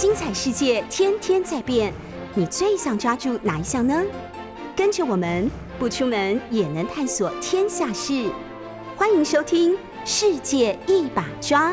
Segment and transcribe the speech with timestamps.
[0.00, 1.92] 精彩世界天天在变，
[2.36, 4.00] 你最想抓住哪一项呢？
[4.76, 8.30] 跟着我们不出门也能探索天下事，
[8.96, 9.72] 欢迎收听
[10.04, 11.72] 《世界一把抓》。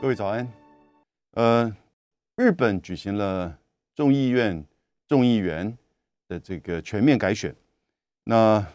[0.00, 0.50] 各位早安。
[1.32, 1.76] 呃，
[2.36, 3.58] 日本举行了
[3.94, 4.64] 众议院
[5.06, 5.76] 众议员
[6.28, 7.54] 的这个全面改选。
[8.24, 8.66] 那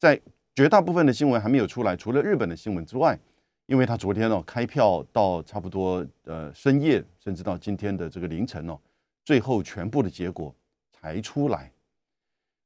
[0.00, 0.20] 在
[0.56, 3.16] 绝大部分的新闻还没有出来，除了日本的新闻之外，
[3.66, 8.78] 因为他昨天哦开票到差不多呃深夜，甚至到今天的这个凌晨哦，
[9.24, 10.54] 最后全部的结果
[10.92, 11.70] 才出来。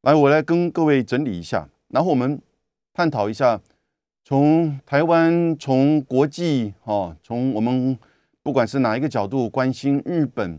[0.03, 2.41] 来，我来跟各位整理一下，然后我们
[2.93, 3.61] 探讨一下，
[4.25, 7.99] 从台湾、从国际哈，从我们
[8.43, 10.59] 不管是哪一个角度关心日本。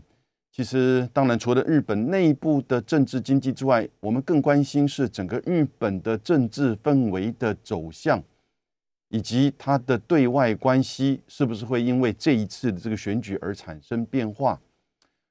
[0.54, 8.22] 其实，当然，除了日本内部的政治经济之外，我们更关心是整个日本的政治氛围的走向，
[9.12, 14.58] 以及它的对外关系是不是会因为这一次的这个选举而产生变化。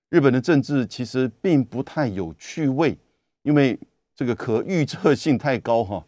[0.10, 2.96] 日本的政治其实并不太有趣味，
[3.42, 3.78] 因为
[4.16, 6.06] 这个可预测性太高哈。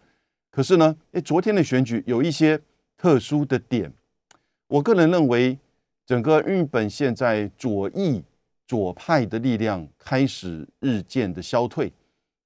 [0.51, 2.61] 可是呢，诶，昨天的选举有一些
[2.95, 3.91] 特殊的点，
[4.67, 5.57] 我个人认为，
[6.05, 8.23] 整个日本现在左翼。
[8.65, 11.91] 左派的力量开始日渐的消退，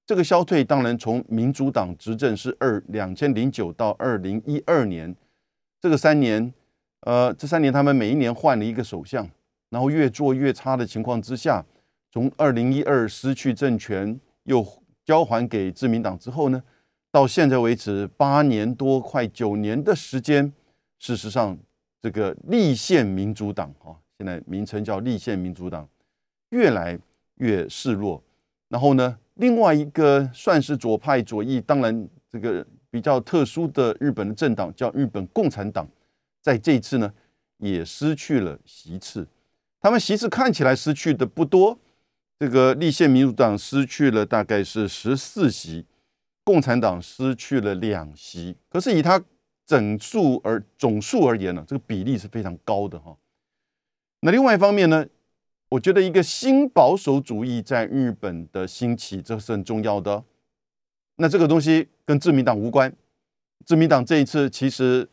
[0.08, 5.14] 这个消退当然从民主党执政是二两千零九到二零一二年，
[5.82, 6.50] 这个三年，
[7.00, 9.28] 呃，这三年他们每一年换了一个首相，
[9.68, 11.62] 然后越做越差的情况之下，
[12.10, 14.66] 从二零一二失去政权又
[15.04, 16.62] 交还给自民党之后呢，
[17.12, 20.50] 到现在为止八年多快九年的时间，
[20.98, 21.54] 事实上
[22.00, 25.86] 这个立宪民主党哈，现在名称叫立宪民主党。
[26.48, 26.98] 越来
[27.34, 28.24] 越示弱，
[28.70, 35.88] 然后呢，另外一个算是左派左翼，当然这个比较特殊的日本的政党叫日本共产党，
[36.42, 37.12] 在这一次呢
[37.58, 39.26] 也失去了席次。
[39.80, 41.78] 他们席次看起来失去的不多，
[42.40, 45.86] 这个立宪民主党失去了大概是十四席，
[46.42, 48.56] 共产党失去了两席。
[48.68, 49.22] 可是以它
[49.64, 53.16] 整数而总数而言呢，这个比例是非常高的哈。
[54.22, 55.06] 那另外一方面呢？
[55.70, 60.24] 我觉得一个新保守主义在日本的兴起，这是很重要的。
[61.16, 62.94] 那这个东西跟自民党无关。
[63.66, 65.06] 自民党这一次其实，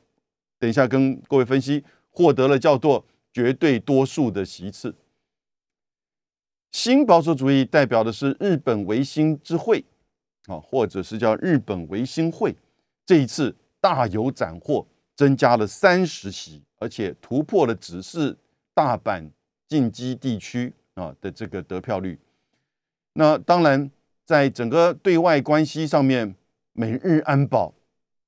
[0.57, 4.95] 等一下跟各位分析，获得了叫做绝对多数的席次。
[6.71, 9.83] 新保守主义代表的是日本维新之会，
[10.47, 12.55] 啊，或者是叫日本维新会，
[13.05, 18.38] 这一次大有斩获，增加了三十席，而且突破了只是
[18.73, 19.29] 大阪。
[19.75, 22.18] 进击地区啊的这个得票率，
[23.12, 23.91] 那当然
[24.24, 26.34] 在整个对外关系上面，
[26.72, 27.74] 美日安保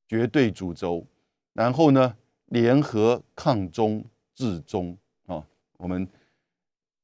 [0.10, 1.08] 绝对主轴，
[1.54, 4.04] 然后呢联合抗中
[4.36, 5.42] 治中啊，
[5.78, 6.06] 我们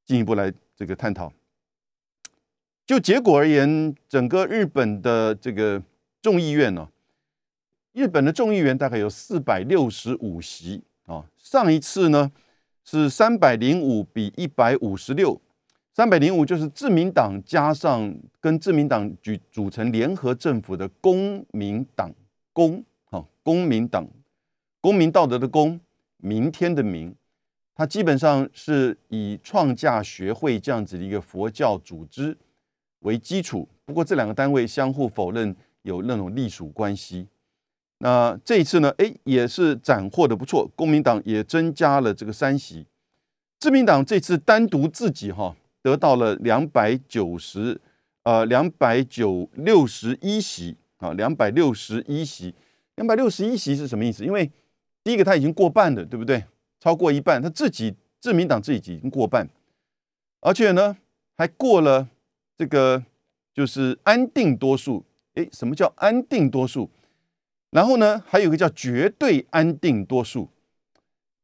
[0.03, 1.31] 进一步来这个探讨。
[2.85, 5.81] 就结果而言，整个日本的这个
[6.21, 6.89] 众议院呢，
[7.93, 12.33] 日本的众议员大概有四百六十五席啊，上一次呢。
[12.83, 15.39] 是三百零五比一百五十六，
[15.93, 22.13] 三百零五就是自民党加上跟自民党组组成联合政府的公民党
[22.51, 24.07] 公，哈，公民党，
[24.81, 25.79] 公民道德的公，
[26.17, 27.15] 明天的明，
[27.73, 32.37] 它基本上是以创价学会这样子的一个佛教组织
[32.99, 37.27] 为基础，不过这两个单位相互否认有那种隶属关系。
[38.03, 38.93] 那这一次呢？
[38.97, 40.69] 哎，也是斩获的不错。
[40.75, 42.85] 公民党也增加了这个三席，
[43.61, 47.79] 自民党这次单独自己哈得到了两百九十
[48.23, 52.53] 呃两百九六十一席啊，两百六十一席，
[52.95, 54.25] 两百六十一席是什么意思？
[54.25, 54.51] 因为
[55.01, 56.43] 第一个他已经过半了，对不对？
[56.81, 59.47] 超过一半，他自己自民党自己已经过半，
[60.41, 60.97] 而且呢
[61.37, 62.09] 还过了
[62.57, 63.01] 这个
[63.53, 65.05] 就是安定多数。
[65.35, 66.89] 哎，什么叫安定多数？
[67.73, 70.47] 然后呢，还有一个叫绝对安定多数。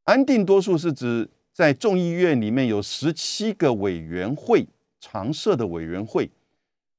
[0.03, 4.67] 安定多数是指在众议院里面有十七个委员会
[5.01, 6.29] 常设的委员会，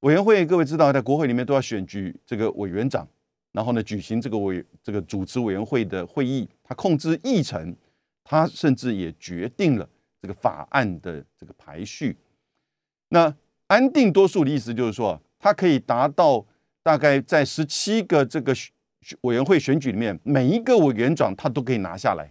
[0.00, 3.06] 委员会各位知道，在国会里面都要选举这个委员长，
[3.52, 7.76] 然后呢举行这个委这个主持委员会的会议，他控制议程，
[8.24, 9.88] 他甚至也决定了
[10.20, 12.16] 这个法案的这个排序。
[13.10, 13.32] 那
[13.68, 16.44] 安定多数的意思就是说，它可以达到
[16.82, 18.52] 大概在十七个这个。
[19.22, 22.30] 委员会选举里面，每一个委员长他都可以拿下来，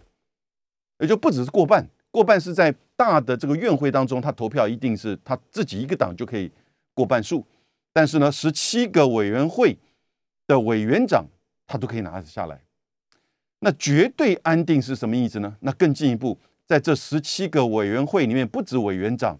[0.98, 6.50] 也就不只是过半，过半是在大的这个院会当中，他投票一定是他自己一个党就可以
[6.94, 7.44] 过半数。
[7.92, 9.76] 但是呢，十七个委员会
[10.46, 11.26] 的委员长
[11.66, 12.60] 他都可以拿下来。
[13.58, 15.56] 那绝对安定是什么意思呢？
[15.60, 19.38] 那更进一步，在这十七个委员会里面，不止委员长，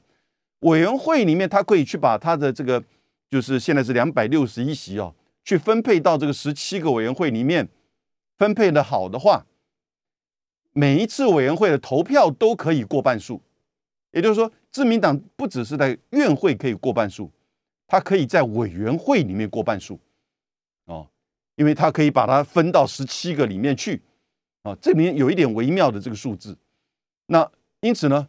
[0.60, 2.82] 委员会里面他可以去把他的这个，
[3.30, 7.68] 就是现在是两百六十一席哦，去分配到这个十七个委员会里面，
[8.36, 9.46] 分配的好的话，
[10.72, 13.42] 每一次委员会的投票都可以过半数。
[14.12, 17.30] 也就是说，自民党不只是在院会可以过半数，
[17.86, 20.00] 他可以在委员会里面过半数，
[20.86, 21.08] 哦，
[21.54, 24.02] 因为他可以把它分到十七个里面去，
[24.62, 26.58] 啊，这里面有一点微妙的这个数字。
[27.26, 27.48] 那
[27.82, 28.26] 因此呢，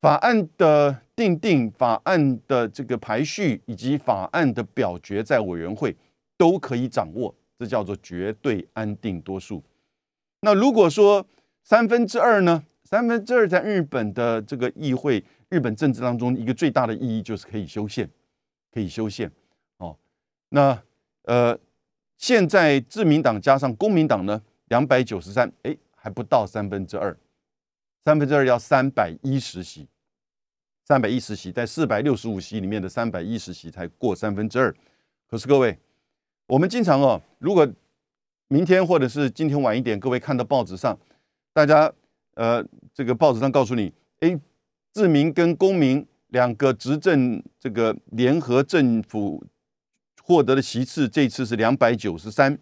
[0.00, 5.96] 法案的定定、法案的这个排序以及法案的表决，在委员会
[6.38, 9.62] 都可以掌握，这叫做绝对安定多数。
[10.40, 11.26] 那如果说
[11.62, 12.64] 三分之二呢？
[12.84, 18.08] 三分之二在日本的这个议会、日本政治当中，一个最大的意义就是可以修宪，
[18.72, 19.30] 可以修宪。
[19.76, 19.94] 哦，
[20.48, 20.82] 那
[21.24, 21.58] 呃，
[22.16, 27.14] 现在自民党加上公民党呢，两百九十三，哎，还不到三分之二，
[28.06, 29.86] 三分之二要三百一十席，
[30.86, 34.74] 三百一十席在四百六十五席里面的三百一十席才过三分之二。
[35.28, 35.78] 可是各位，
[36.48, 37.66] 我们经常哦，如果
[38.48, 40.98] 明天或者是今天晚一点，各位看到报纸上，
[41.52, 41.92] 大家。
[42.34, 42.64] 呃，
[42.94, 44.38] 这个报纸上告诉你，哎，
[44.92, 49.44] 自民跟公民两个执政这个联合政府
[50.22, 52.56] 获得的席次，这次是两百九十三，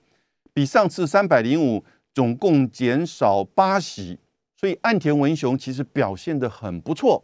[0.55, 1.85] 比上次三百零五，
[2.15, 4.19] 总共减少八席，
[4.59, 7.23] 所以岸田文雄其实表现的很不错，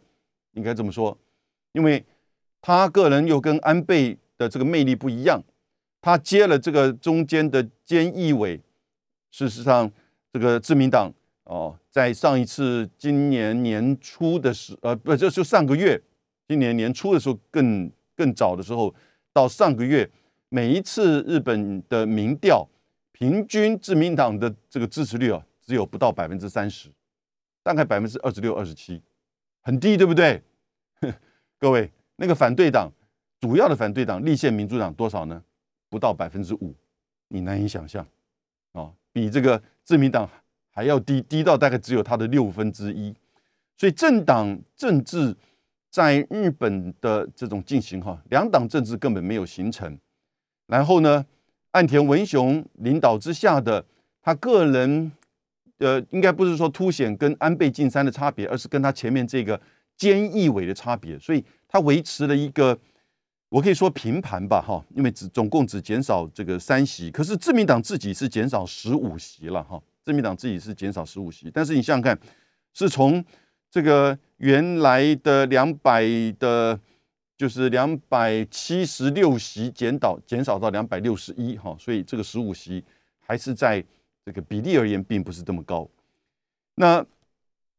[0.51, 1.17] 应该这么说，
[1.71, 2.05] 因为
[2.61, 5.41] 他个人又跟安倍的这个魅力不一样，
[6.03, 8.59] 他接了这个中间的菅义伟，
[9.31, 9.89] 事实上
[10.33, 11.09] 这个自民党。
[11.45, 16.01] 哦，在上一次今年年初的时，呃，不，就就上个月，
[16.47, 18.93] 今年年初的时候，更更早的时候，
[19.31, 20.09] 到上个月，
[20.49, 22.67] 每一次日本的民调，
[23.13, 26.89] 平均自民党的这个支持率啊，只有不到百分之三十，
[27.61, 29.01] 大概百分之二十六、二十七，
[29.61, 30.41] 很低，对不对？
[31.59, 32.91] 各位，那个反对党，
[33.39, 35.43] 主要的反对党立宪民主党多少呢？
[35.93, 36.73] 不到百分之五，
[37.27, 38.03] 你难以想象，
[38.71, 40.27] 啊，比这个自民党。
[40.75, 43.13] 还要低，低到大概只有它的六分之一，
[43.77, 45.35] 所以政党政治
[45.91, 49.95] 在日本的这种进行哈，两党政治根本没有形成。
[50.65, 51.23] 然后呢，
[51.73, 53.85] 岸田文雄领导之下的
[54.19, 55.11] 他个人，
[55.77, 59.61] 呃，应该不是说凸显跟安倍晋三的差别，而是跟他前面这个
[59.99, 61.19] 菅义伟的差别。
[61.19, 62.75] 所以他维持了一个，
[63.53, 69.79] 我可以说平盘吧，哈，因为只总共只减少这个三席，可是自民党自己是减少十五席了，哈。
[70.01, 72.19] 自民党自己是减少十五席，但是你想想看，
[72.73, 73.23] 是从
[73.69, 76.03] 这个原来的两百
[76.39, 76.77] 的，
[77.37, 82.83] 就是两百七十六席减到减少到两百六十一哈，所以这个十五席
[83.19, 83.85] 还是在
[84.25, 85.87] 这个比例而言并不是这么高。
[86.73, 87.05] 那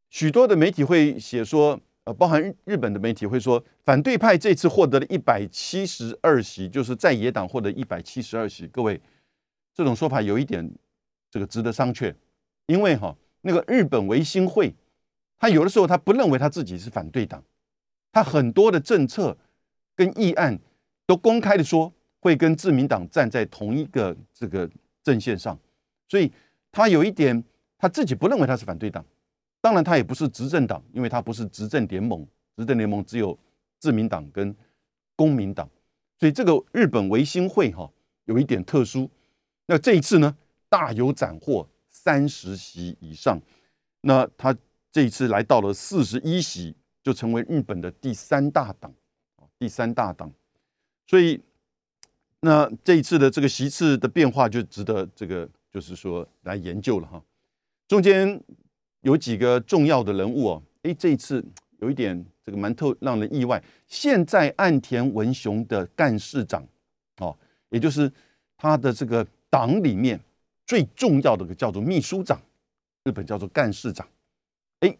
[0.09, 8.67] 许多的媒体会写说，呃，包含日日本的媒体会说，反对派这次获得了一百七十二席，就是在野党获得一百七十二席。
[8.69, 9.01] 各位，
[9.75, 10.71] 这种说法有一点。
[11.31, 12.15] 这个值得商榷，
[12.67, 14.73] 因为哈那个日本维新会，
[15.37, 17.43] 他有的时候他不认为他自己是反对党，
[18.13, 19.37] 他很多的政策
[19.97, 20.57] 跟议案
[21.07, 24.71] 都公开的说会跟自民党站在同一个这个
[25.03, 25.59] 阵线上，
[26.09, 26.31] 所以
[26.71, 27.43] 他有一点
[27.79, 29.05] 他自己不认为他是反对党，
[29.65, 33.39] 当然他也不是执政党，因为他不是执政联盟，执政联盟只有
[33.79, 34.55] 自民党跟
[35.17, 35.67] 公民党，
[36.19, 37.91] 所以这个日本维新会哈
[38.27, 39.11] 有一点特殊，
[39.65, 40.37] 那这一次呢？
[40.69, 43.41] 大有斩获，三十席以上。
[44.03, 44.55] 那他
[44.93, 48.93] 这一次来到了四十一席，就成为日本的第三大党
[49.59, 50.31] 第三大党。
[51.07, 51.41] 所以，
[52.41, 57.23] 那这一次的这个席次的变化就值得这个，就是说来研究了哈。
[57.89, 58.39] 中间
[59.05, 61.45] 有几个重要的人物哦，哎，这一次
[61.79, 63.63] 有一点这个蛮特让人意外。
[63.87, 66.67] 现在岸田文雄的干事长
[67.19, 67.35] 哦，
[67.69, 68.11] 也就是
[68.57, 70.21] 他的这个党里面。
[70.67, 72.41] 最重要的个叫做秘书长，
[73.03, 74.09] 日本叫做干事长。
[74.81, 74.97] 哎，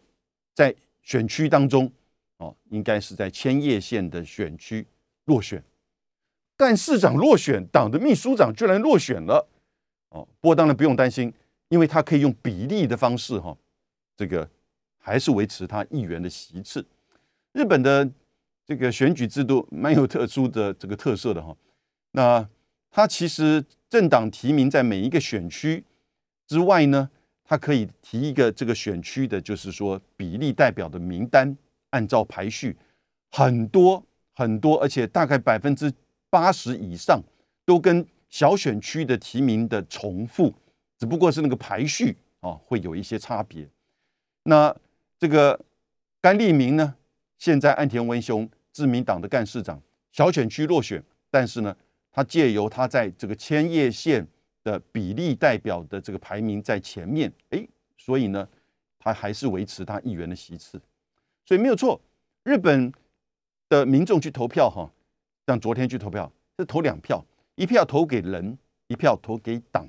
[0.53, 1.91] 在选区当中，
[2.37, 4.87] 哦，应该是在千叶县的选区
[5.25, 5.65] 落选，
[6.55, 9.49] 干事长落选，党的秘书长居然落选了。
[10.11, 11.33] 哦，不过当然不用担心，
[11.69, 13.57] 因为他可以用比例的方式，哈，
[14.17, 14.49] 这个
[14.99, 16.87] 还是维持他议员的席次。
[17.53, 18.11] 日本的
[18.67, 21.57] 这个选举制度蛮有特殊的这个特色的哈，
[22.13, 22.49] 那
[22.91, 23.65] 他其实。
[23.91, 25.85] 政党提名在每一个选区
[26.49, 27.09] 之外呢，
[27.45, 31.57] 他可以提一个这个选区的，就是说比例代表的名单，
[31.91, 32.77] 按照排序，
[33.31, 34.05] 很多
[34.35, 35.93] 很多，而且大概百分之
[36.29, 37.23] 八十以上
[37.65, 40.53] 都跟小选区的提名的重复，
[40.99, 43.69] 只不过是那个排序哦，会有一些差别。
[44.45, 44.75] 那
[45.19, 45.59] 这个
[46.21, 46.95] 甘利明呢，
[47.39, 49.81] 现在岸田文雄，自民党的干事长，
[50.13, 51.77] 小选区落选，但是呢，
[52.13, 54.27] 他借由他在这个千叶县
[54.63, 58.47] 的比例代表的这个排名在前面，哎，所以呢，
[58.99, 60.81] 他还是维持他议员的席次，
[61.45, 62.01] 所以没有错。
[62.43, 62.93] 日本
[63.71, 64.91] 的民众去投票，哈，
[65.47, 67.25] 像昨天去投票，是投两票，
[67.55, 68.59] 一票投给人，
[68.89, 69.89] 一票投给党，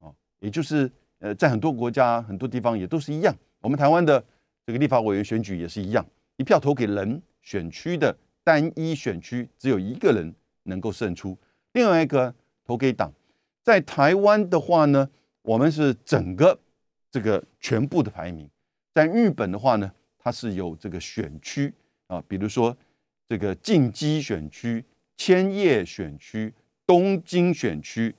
[0.00, 3.34] 啊，也就是呃，在很多国家、很多地方也都是一样。
[3.62, 4.22] 我们台湾的
[4.66, 6.04] 这个立法委员选举也是一样，
[6.36, 8.14] 一票投给人，选区的
[8.44, 11.38] 单一选区只有一个人能够胜出，
[11.72, 13.12] 另外一个投给党。
[13.62, 15.08] 在台湾的话呢，
[15.42, 16.58] 我们是整个
[17.08, 18.50] 这个全部的排名。
[18.92, 21.72] 在日本的话呢，它是有这个选区
[22.08, 22.76] 啊，比如说
[23.28, 24.84] 这个近畿选区、
[25.16, 26.52] 千叶选区、
[26.84, 28.12] 东京选区，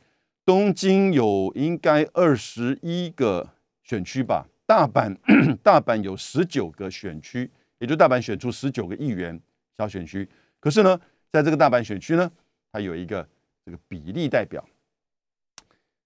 [0.46, 3.50] 东京有应该二十一个
[3.84, 4.48] 选区吧。
[4.65, 5.15] 大阪，
[5.62, 9.39] 大阪有十九个选区，也就大阪选出十九个议员
[9.77, 10.27] 小选区。
[10.60, 11.00] 可是呢，
[11.32, 12.32] 在这个大阪选区呢，
[12.72, 13.27] 它有一个
[13.65, 14.65] 这个比例代表，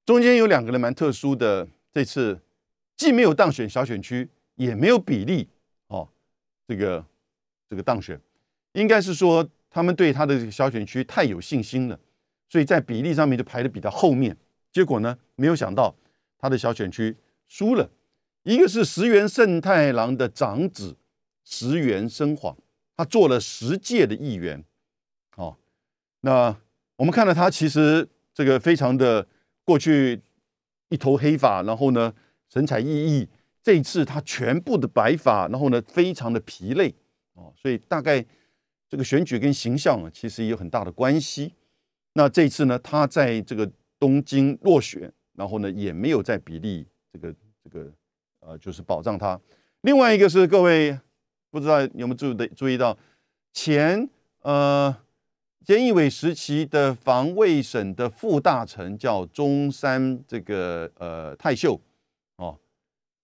[0.06, 1.68] 中间有两个人蛮特殊的。
[1.94, 2.40] 这次
[2.96, 5.50] 既没有当选小选区，也没有比例
[5.88, 6.08] 哦，
[6.68, 7.04] 这个
[7.68, 8.20] 这个当选，
[8.74, 12.00] 应该是说他们对他的这个小选区太有信心了，
[12.50, 14.38] 所以在比例上面就排的比较后面。
[14.72, 15.96] 结果呢，没有想到
[16.38, 17.16] 他的小选区
[17.48, 17.90] 输了。
[18.48, 20.96] 一个是石原慎太郎的长子
[21.44, 22.58] 石原生晃，
[22.96, 24.64] 他做了十届的议员，
[25.36, 25.58] 哦，
[26.22, 26.56] 那
[26.96, 29.28] 我们看到他其实这个非常的
[29.66, 30.22] 过去
[30.88, 32.14] 一头黑发，然后呢
[32.48, 33.28] 神采奕奕，
[33.62, 36.96] 这一次他全部的白发，然后呢非常的疲累，
[37.34, 38.26] 哦，所以大概
[38.88, 41.54] 这个选举跟形象啊其实也有很大的关系。
[42.14, 47.92] 那这一次呢，他在这个东京落选，然后呢也没有在比例这个这个。
[48.40, 49.40] 呃，就是保障他。
[49.82, 50.98] 另外一个是各位
[51.50, 52.98] 不知道有没有注的注意到，
[53.54, 54.10] 前
[54.42, 54.96] 呃
[55.66, 61.80] 菅义伟时期的防卫省的副大臣叫中山这个呃泰秀
[62.38, 62.58] 哦，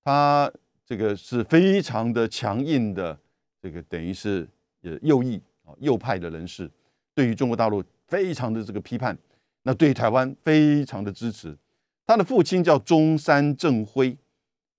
[0.03, 0.51] 他
[0.85, 3.17] 这个是非常的强硬的，
[3.61, 4.47] 这个等于是
[4.81, 6.69] 呃右翼啊右派的人士，
[7.15, 9.17] 对于中国大陆非常的这个批判，
[9.63, 11.57] 那对台湾非常的支持。
[12.05, 14.17] 他的父亲叫中山正辉。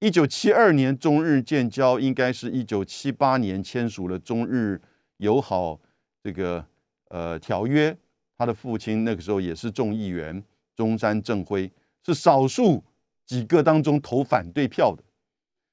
[0.05, 4.79] 一九七二年中日建交，应该是一九七八年签署了中日
[5.17, 5.81] 友好
[6.23, 6.63] 这个
[7.09, 7.97] 呃条约。
[8.37, 10.45] 他的父亲那个时候也是众议员
[10.77, 11.73] 中山正辉，
[12.05, 12.85] 是少数
[13.25, 15.03] 几个当中投反对票的，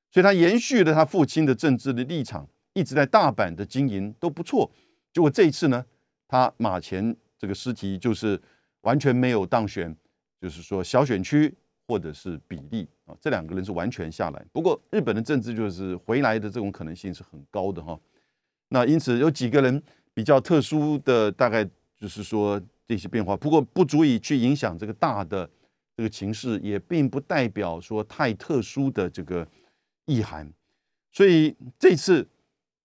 [0.09, 4.71] 所以他延续了他父亲的政治的立场，一直在大阪的经营都不错。
[5.11, 5.85] 结果这一次呢，
[6.29, 8.41] 他马前这个尸体就是
[8.83, 9.93] 完全没有当选，
[10.39, 11.53] 就是说小选区。
[11.91, 14.45] 或者是比例啊，这两个人是完全下来。
[14.53, 18.00] 不过日本的政治就是回来的这种可能性是很高的哈。
[18.69, 19.83] 那因此有几个人
[20.13, 21.65] 比较特殊的，大概
[21.98, 25.50] 就是说这些变化，不过不足以去影响这个大的
[25.98, 29.45] 这个情势，也并不代表说太特殊的这个
[30.05, 30.50] 意涵。
[31.12, 32.25] 所以这次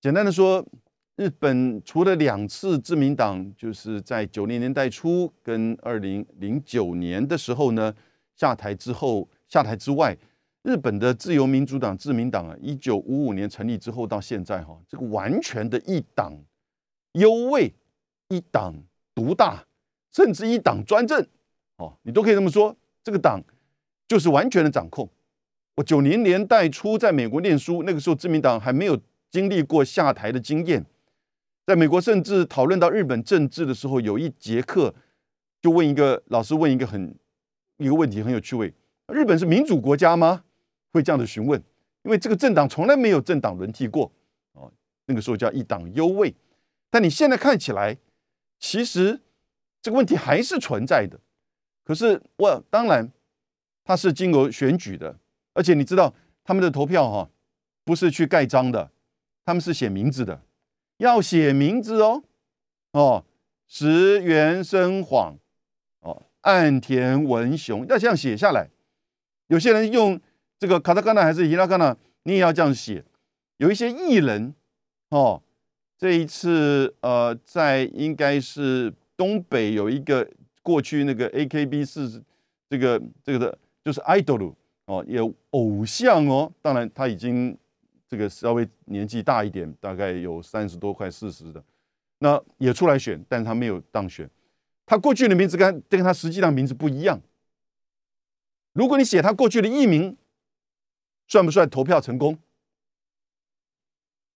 [0.01, 0.67] 简单的说，
[1.15, 7.95] 日本除了两次自民党就是在九零年代初跟二零零九年的时候呢。
[8.37, 10.17] 下台之后，下台之外，
[10.63, 16.37] 日本的自由民主党、自民党啊，一九五五年成立之后到现在哈，这个完全的一党
[17.13, 17.73] 优位、
[18.29, 18.75] 一党
[19.15, 19.65] 独大，
[20.13, 21.27] 甚至一党专政，
[21.79, 22.77] 哦，你都可以这么说。
[23.03, 23.43] 这个党
[24.07, 25.09] 就是完全的掌控。
[25.77, 29.01] 我九零年代初在美国念书，那个时候自民党还没有
[29.31, 30.85] 经历过下台的经验，
[31.65, 34.95] 在美国甚至讨论到日本政治的时候，有一节课
[35.63, 37.17] 就问一个老师问一个很。
[37.79, 38.73] 一个问题很有趣味：
[39.09, 40.45] 日本是民主国家吗？
[40.93, 41.63] 会这样的询问，
[42.05, 44.11] 因为这个政党从来没有政党轮替过
[44.53, 44.73] 哦。
[45.07, 46.35] 那个时候叫一党优位，
[46.91, 47.99] 但你现在看起来，
[48.59, 49.21] 其实
[49.83, 51.21] 这个问题还是存在的。
[51.85, 53.13] 可是我当然，
[53.85, 55.19] 它是经过选举的，
[55.53, 57.31] 而且你知道他们的投票哈，
[57.85, 58.91] 不是去盖章的，
[59.45, 60.43] 他们是写名字的，
[60.97, 62.25] 要写名字哦
[62.93, 63.25] 哦，
[63.67, 65.37] 石原生晃。
[66.47, 68.71] 岸田文雄要这样写下来，
[69.49, 70.19] 有些人用
[70.59, 73.05] 这个卡塔卡纳还是伊拉卡纳，你也要这样写。
[73.57, 74.55] 有一些艺人
[75.09, 75.43] 哦，
[75.99, 80.29] 这一次呃，在应该是东北有一个
[80.63, 82.23] 过去那个 A K B 四
[82.71, 86.53] 这个这个的，就是 idol 哦，有偶像哦。
[86.63, 87.57] 当然他已经
[88.09, 91.61] 这个稍微年纪大一点，大概有三十多快四十的，
[92.21, 94.31] 那也出来选，但是他没有当选。
[94.87, 97.21] 他过去的名字跟跟他实际上名字不一样。
[98.73, 100.17] 如果你写他过去的艺名，
[101.27, 102.39] 算不算投票成功？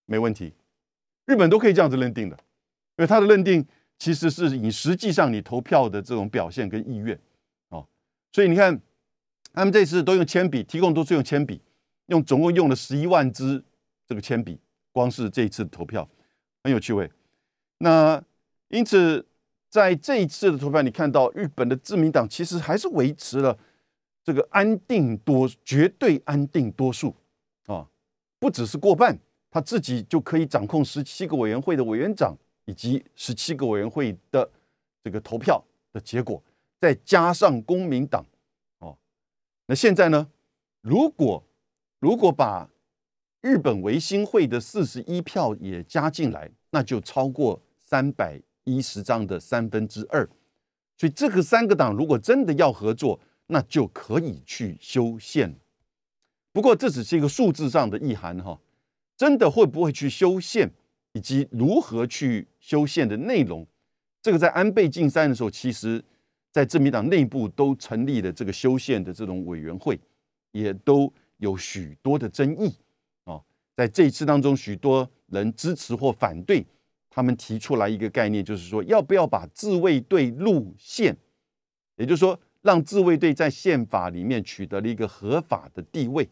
[0.05, 0.53] 没问题，
[1.25, 2.35] 日本都可以这样子认定的，
[2.97, 3.65] 因为他的认定
[3.97, 7.17] 其实是以实际上你投票的这种表现跟意愿
[7.69, 7.87] 哦，
[8.33, 8.77] 所以你看
[9.53, 11.61] 他们这次都用铅笔，提供都是用铅笔，
[12.07, 13.63] 用总共用了十一万支
[14.05, 14.59] 这个铅笔，
[14.91, 16.09] 光是这一次投票
[16.63, 17.09] 很有趣味。
[17.77, 18.21] 那
[18.67, 19.25] 因此
[19.71, 23.57] 在这一次的投票，你看到日本的自民党其实还是维持了
[24.21, 27.15] 这个安定多绝对安定多数
[27.67, 27.87] 啊，
[28.37, 29.17] 不只是过半。
[29.49, 32.33] 他自己就可以掌控十七个委员会的委员长
[32.65, 34.49] 以及十七个委员会的
[35.03, 35.61] 这个投票
[35.91, 36.41] 的结果，
[36.77, 38.25] 再加上公民党，
[38.79, 38.97] 哦，
[39.65, 40.29] 那现在呢？
[40.81, 41.43] 如果
[41.99, 42.69] 如果把
[43.41, 48.41] 日本维新会的四十一票也加进来，那就超过三百
[48.75, 50.27] 一十张的三分之二。
[50.97, 55.59] 所以这个三个党如果真的要合作，那就可以去修宪。
[56.51, 58.59] 不过这只是一个数字上的意涵，哈。
[59.17, 60.71] 真的会不会去修宪，
[61.13, 63.67] 以及如何去修宪的内容，
[64.19, 66.03] 这个在安倍晋三的时候，其实，
[66.51, 69.99] 在自民党内部都成立了这个修宪的这种委员会，
[70.53, 72.73] 也都有许多的争议
[73.25, 73.39] 啊。
[73.75, 76.65] 在这一次当中，许多人支持或反对，
[77.13, 81.15] 他们提出来一个概念，就是说要不要把自卫队入宪，
[81.97, 86.29] 也就是说让自卫队在宪法里面取得了一个合法的地位。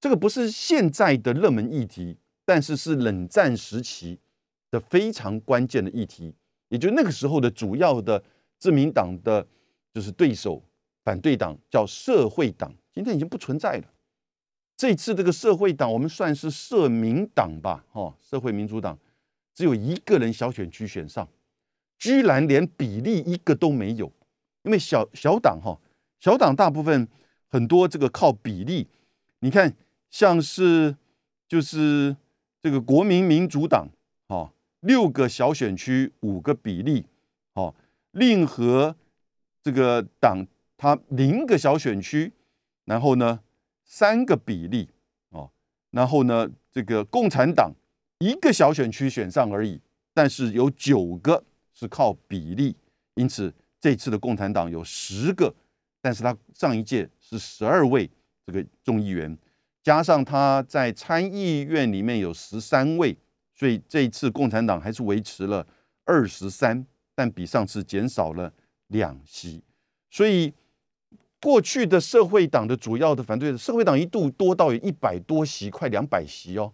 [0.00, 4.18] 这个不是现在的热门议题，但是是冷战时期
[4.70, 6.34] 的非常关键的议题。
[6.68, 8.20] 也就那个时候的主要的
[8.58, 9.46] 自民党的，
[9.94, 10.60] 就是对手
[11.04, 13.84] 反对党叫社会党，今天已经不存在了。
[14.76, 18.98] 这次这个社会党，我们算是社民党吧，哈，社会民主党
[19.56, 21.28] 只有一个人小选区选上，
[21.98, 24.12] 居然连比例一个都没有。
[24.62, 25.76] 因为小小党哈，
[26.20, 27.08] 小党大部分
[27.48, 28.86] 很多这个靠比例，
[29.40, 29.74] 你看。
[30.08, 30.96] 像是
[31.48, 32.16] 就是
[32.62, 33.88] 这个国民民主党，
[34.28, 37.04] 哦，六个小选区五个比例，
[37.54, 37.74] 哦，
[38.12, 38.96] 令和
[39.60, 40.46] 这个党
[40.78, 42.32] 它零个小选区，
[42.84, 43.40] 然后呢
[43.84, 44.88] 三个比例，
[45.30, 45.50] 哦，
[45.90, 47.74] 然后呢这个共产党
[48.18, 49.80] 一个小选区选上而已，
[50.14, 51.42] 但是有九个
[51.74, 52.74] 是靠比例，
[53.14, 55.54] 因此这次的共产党有十个，
[56.00, 58.10] 但是他上一届是十二位
[58.46, 59.36] 这个众议员。
[59.82, 63.16] 加上他在参议院里面有十三位，
[63.54, 65.64] 所以这一次共产党还是维持了
[66.04, 68.52] 二十三，但比上次减少了
[68.88, 69.62] 两席。
[70.10, 70.52] 所以
[71.40, 76.72] 过去的社会党的主要的反对，社会党一度多到有一百多席，快两百席哦。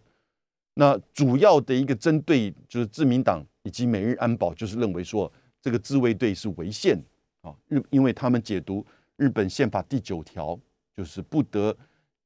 [0.74, 5.30] 那主要的一个针对就是自民党以及美日安保，就是认为说
[5.60, 6.98] 这个自卫队是违宪
[7.42, 8.84] 啊，日因为他们解读
[9.16, 10.58] 日本宪法第九条，
[10.96, 11.76] 就是不得。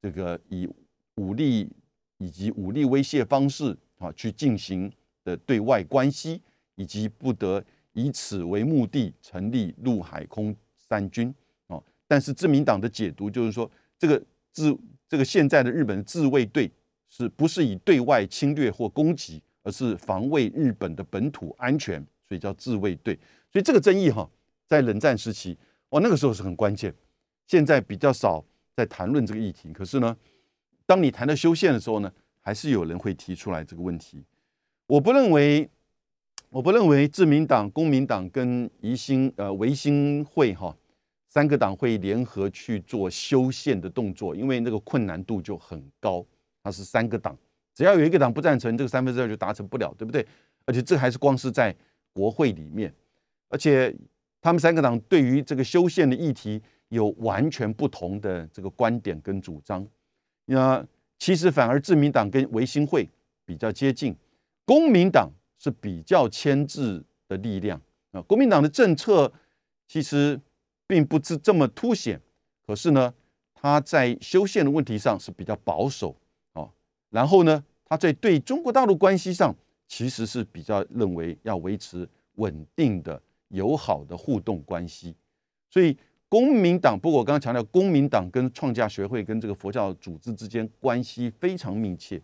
[0.03, 0.69] 这个以
[1.17, 1.69] 武力
[2.19, 4.93] 以及武力威胁方式啊去进行
[5.25, 6.41] 的对外关系，
[6.77, 11.35] 以及不得以此为目的成立陆海空三军
[11.67, 11.83] 啊。
[12.07, 14.79] 但是自民党的解读就是说，这个自
[15.09, 16.71] 这个现在的日本自卫队
[17.17, 23.19] 是不是以对外侵略或攻击，而是防卫日本的本土安全，所以叫自卫队。
[23.51, 24.29] 所以这个争议哈，
[24.67, 25.57] 在冷战时期
[25.89, 26.95] 哦那个时候是很关键，
[27.47, 28.45] 现在比较少。
[28.77, 30.15] 在谈论这个议题，可是呢，
[30.85, 34.23] 当你谈到修宪的时候呢，还是有人会提出来这个问题。
[34.87, 35.67] 我不认为，
[36.51, 40.77] 我不认为自民党、公民党跟宜兴呃维新会哈
[41.27, 46.23] 三个党会联合去做修宪的动作，因为那个困难度就很高。
[46.67, 47.39] 它是三个党，
[47.73, 50.27] 只要有一个党不赞成，这个三分之二就达成不了，对不对？
[50.65, 51.73] 而且这还是光是在
[52.13, 52.93] 国会里面，
[53.49, 53.95] 而且
[54.41, 56.61] 他们三个党对于这个修宪的议题。
[56.91, 59.85] 有完全不同的这个观点跟主张，
[60.45, 60.87] 那
[61.19, 63.09] 其实反而自民党跟维新会
[63.45, 64.15] 比较接近，
[64.65, 68.23] 公民党是比较牵制的力量啊。
[68.23, 69.31] 国民党的政策
[69.89, 70.41] 其实
[70.87, 72.21] 并不是这么凸显，
[72.65, 73.13] 可是呢，
[73.53, 76.15] 他在修宪的问题上是比较保守。
[77.17, 79.55] 然后呢，他在对中国大陆关系上
[79.89, 85.15] 其实是比较认为要维持稳定的友好的互动关系，
[85.71, 85.97] 所以。
[86.29, 92.21] 公民党，不过我刚刚强调，公民党跟创价学会跟这个佛教组织之间关系非常密切。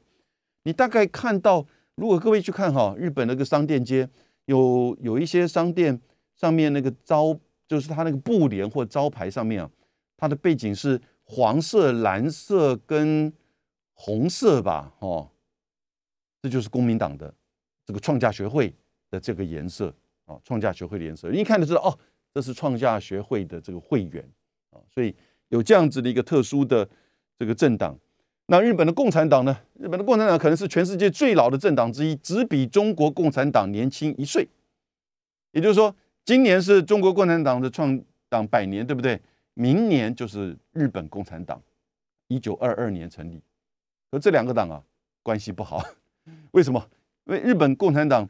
[0.65, 4.07] 你大概看到，如果各位去看哈，日本那个商店街，
[4.47, 5.99] 有有一些商店
[6.35, 9.71] 上面那个招，就是它那个布帘或招牌上面啊，
[10.17, 13.33] 它的背景是黄色、蓝色跟
[13.95, 15.31] 红色吧，哦，
[16.41, 17.33] 这就是公民党的
[17.85, 18.75] 这个创价学会
[19.11, 21.99] 的这个颜色啊，创价学会的颜色，一看就知道哦。
[22.35, 24.27] 这是创价学会的这个会员
[24.71, 25.15] 啊，所以
[25.49, 26.89] 有这样子的一个特殊的
[27.39, 27.95] 这个政党。
[28.47, 29.55] 那日本的共产党呢？
[29.79, 34.49] 日本的共产党可能是全世界最老的政党之一，只比中国共产党年轻一岁。
[35.53, 39.21] 也就是说，今年是中国共产党的创党百年，对不对？
[39.53, 41.63] 明年就是日本共产党，
[42.29, 43.43] 一九二二年成立。
[44.13, 44.81] 可这两个党啊，
[45.23, 45.83] 关系不好。
[46.53, 46.87] 为什么？
[47.25, 48.29] 因为日本共产党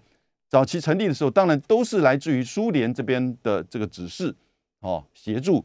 [0.49, 4.33] 早期成立的时候，当然都是来自于苏联这边的这个指示
[4.79, 5.64] 哦协助。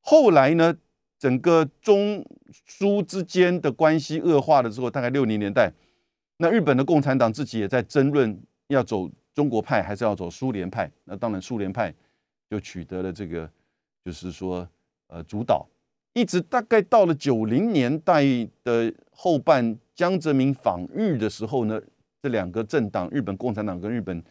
[0.00, 0.76] 后来呢，
[1.18, 2.22] 整个中
[2.66, 5.72] 苏之间的关系恶化了之后，大概六零年代，
[6.36, 10.90] 那日本的共产党自己也在争论要走中国派还是要走苏联派。
[11.04, 11.94] 那当然，苏联派
[12.50, 13.50] 就取得了这个，
[14.04, 14.68] 就是说
[15.06, 15.66] 呃主导。
[16.14, 18.24] 一直大概到了九零年代
[18.62, 21.80] 的后半，江泽民访日的时候呢，
[22.22, 24.22] 这两个政党，日本共产党跟日本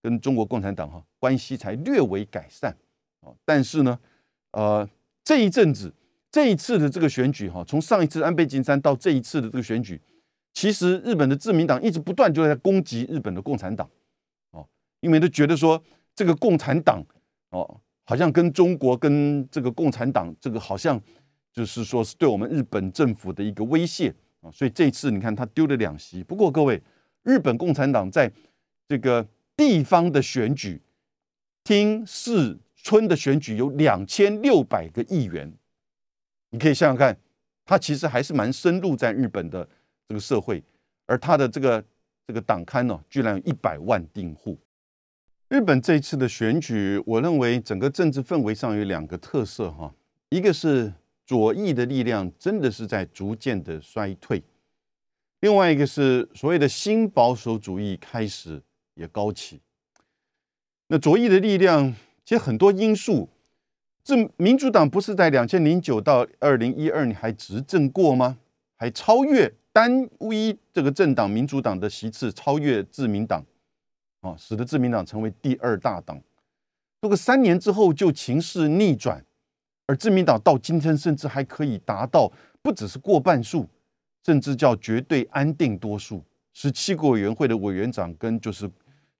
[0.00, 2.74] 跟中国共产党哈关系才略微改善
[3.20, 3.34] 啊。
[3.44, 3.98] 但是呢，
[4.52, 4.88] 呃，
[5.24, 5.92] 这一阵子
[6.30, 10.00] 这一次的这个选举哈，从上一次安倍晋三到这一次的这个选举，
[10.54, 13.90] 其实日本的自民党一直不断就在攻击日本的共产党
[14.52, 14.64] 哦，
[15.00, 15.82] 因为都觉得说
[16.14, 17.04] 这个共产党
[17.50, 21.02] 哦，好像跟中国跟这个共产党这个好像。
[21.52, 26.24] 就是说，是对我们日本政府的一个威胁啊，所以这次你看他丢了两席。
[26.24, 26.80] 不过各位，
[27.24, 28.32] 日本共产党在
[28.88, 30.80] 这个地方的选举、
[31.62, 35.52] 厅、市、村的选举有两千六百个议员，
[36.48, 37.14] 你可以想想看，
[37.66, 39.68] 他其实还是蛮深入在日本的
[40.08, 40.64] 这个社会，
[41.04, 41.84] 而他的这个
[42.26, 44.58] 这个党刊呢，居然有一百万订户。
[45.50, 49.94] 日本这一次的选举，我认为整个政治氛围上有两个特色哈，
[50.30, 50.90] 一个是。
[51.32, 54.42] 左翼的力量真的是在逐渐的衰退，
[55.40, 58.60] 另外一个是所谓的新保守主义开始
[58.96, 59.58] 也高起。
[60.88, 61.90] 那左翼的力量
[62.22, 63.30] 其实很多因素，
[64.04, 68.36] 这民主党不是在两千零九到二零一二年还执政过吗？
[68.76, 73.42] 还超越单一这个政党民主党的席次，超越自民党，
[74.20, 76.20] 啊，使得自民党成为第二大党。
[77.00, 79.24] 不过三年之后就情势逆转。
[79.92, 83.68] 而自民党到今天甚至还可以达到不只是过半数，
[84.24, 86.24] 甚至叫绝对安定多数，
[86.54, 88.70] 十七个委员会的委员长跟就是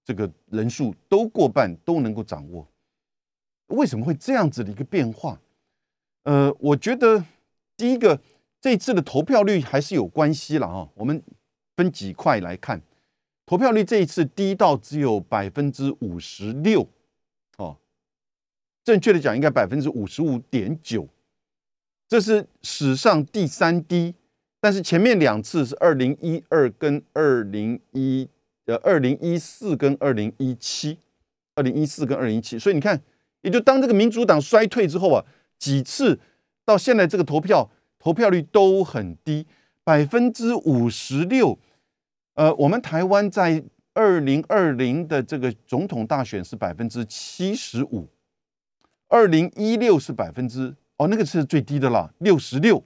[0.03, 2.67] 这个人数都过半都能够掌握。
[3.67, 5.39] 为什么会这样子的一个变化？
[6.23, 7.23] 呃，我觉得
[7.77, 8.19] 第一个
[8.59, 10.89] 这次的投票率还是有关系了啊。
[10.95, 11.23] 我们
[11.77, 12.81] 分几块来看，
[13.45, 16.89] 投票率这一次低到只有百分之五十六。
[18.85, 21.09] 正确的讲，应该百分之五十五点九，
[22.09, 24.15] 这是史上第三低。
[24.61, 28.29] 但是前面两次是二零一二跟二零一
[28.67, 30.99] 呃二零一四跟二零一七，
[31.57, 32.59] 二零一四跟二零一七。
[32.59, 33.03] 所以你看，
[33.41, 35.25] 也就当这个民主党衰退之后啊，
[35.59, 36.19] 几次
[36.65, 37.69] 到现在这个投票
[37.99, 39.47] 投票率都很低，
[39.83, 41.59] 百分之五十六。
[42.35, 43.65] 呃，我们台湾在
[43.95, 48.09] 二零二零的这个总统大选是百分之七十五。
[49.13, 52.83] 二零一六是百分之哦，那个是最低的了，六十六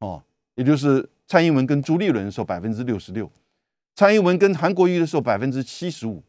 [0.00, 0.20] 哦，
[0.56, 3.30] 也就是蔡英文跟朱立伦的时候百分之六十六，
[3.94, 6.20] 蔡英文跟韩国瑜的时候百分之七十五，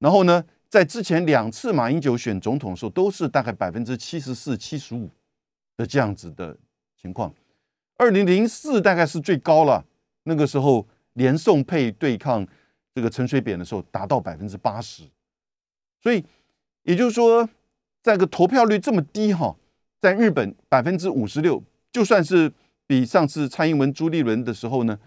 [0.00, 5.08] 然后呢，在之前两次马英九选总统的时候都是大概百分之七十四、七十五
[5.76, 6.56] 的这样子的
[7.00, 7.32] 情况。
[7.96, 9.84] 二零零四大概是最高了，
[10.24, 12.44] 那个时候连宋配对抗
[12.92, 15.04] 这个陈水扁的时候达到百分之八十，
[16.02, 16.24] 所以
[16.82, 17.48] 也就是说。
[18.08, 19.54] 在个投票率这么低哈，
[20.00, 22.50] 在日本百分之五十六，就算是
[22.86, 24.98] 比上次蔡英文、朱立伦的时候呢，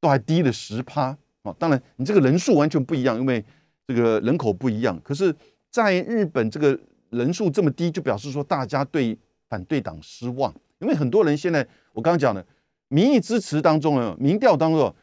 [0.00, 1.06] 都还低了十趴
[1.42, 1.52] 啊。
[1.58, 3.44] 当然，你这个人数完全不一样，因为
[3.88, 4.96] 这个人口不一样。
[5.02, 5.34] 可是，
[5.68, 6.78] 在日本这个
[7.10, 12.46] 人数这么低，就表示说大家对反对党失望，因为很多人现在我刚刚讲的
[12.86, 14.94] 民意支持当中呢，民调当中，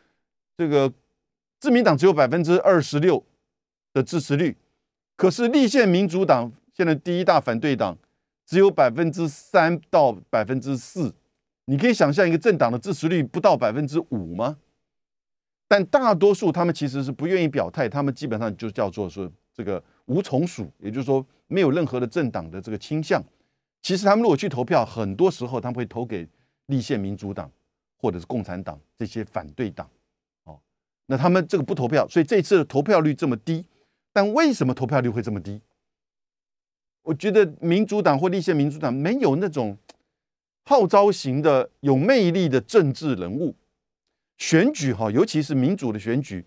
[0.55, 0.89] 这个
[1.59, 3.21] 自民党只有百分之二十六
[3.93, 4.55] 的支持率，
[5.17, 6.49] 可是立宪民主党。
[6.73, 7.97] 现在第一大反对党
[8.45, 11.13] 只有百分之三到百分之四，
[11.65, 14.57] 你可以想象一个政党的支持率不到百分之五吗？
[15.67, 23.23] 但大多数他们其实是不愿意表态，他们基本上就叫做说这个无从属，也就是说没有任何的政党的这个倾向。
[23.81, 26.27] 其实他们如果去投票，很多时候他们会投给
[26.65, 27.49] 立宪民主党
[27.97, 29.89] 或者是共产党这些反对党。
[30.43, 30.60] 哦，
[31.05, 33.65] 那他们这个不投票，所以这次投票率这么低。
[34.12, 35.62] 但为什么投票率会这么低？
[37.03, 39.77] 我觉得民主党或立宪民主党没有那种
[40.65, 43.55] 号召型的有魅力的政治人物
[44.37, 46.45] 选举哈，尤其是民主的选举，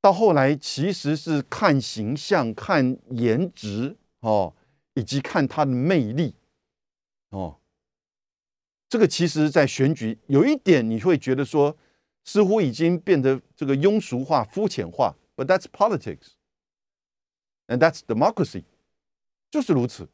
[0.00, 4.54] 到后来其实是看形象、看颜值哦，
[4.94, 6.34] 以及看他的魅力
[7.30, 7.58] 哦。
[8.88, 11.76] 这个其实，在选举有一点你会觉得说，
[12.24, 15.16] 似乎已经变得这个庸俗化、肤浅化。
[15.34, 16.34] But that's politics,
[17.66, 18.64] and that's democracy，
[19.52, 20.08] 就是如此。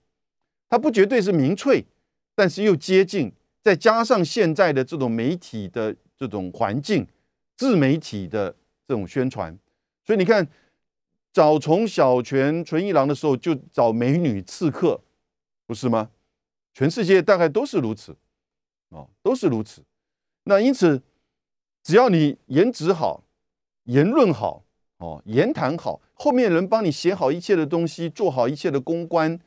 [0.68, 1.86] 它不绝对是民粹，
[2.34, 3.32] 但是又接近。
[3.60, 7.06] 再加上现在的这种媒体的这种环境，
[7.56, 8.54] 自媒体的
[8.86, 9.58] 这种宣传，
[10.06, 10.48] 所以你看，
[11.32, 15.02] 早从小泉纯一郎的时候就找美女刺客，
[15.66, 16.10] 不是吗？
[16.72, 18.16] 全世界大概都是如此，
[18.90, 19.82] 啊，都是如此。
[20.44, 21.02] 那因此，
[21.82, 23.24] 只要你颜值好，
[23.84, 24.64] 言论好，
[24.98, 29.38] 哦，言谈好，后面人帮你写好一切的东西，做好一切的公关，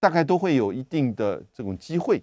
[0.00, 2.22] 大概都会有一定的这种机会。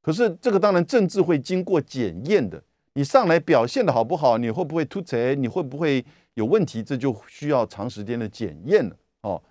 [0.00, 9.42] 可是这个当然政治会经过检验的，你上来表现的好不好，你会不会突贼，你会不会有问题，这就需要长时间的检验了哦。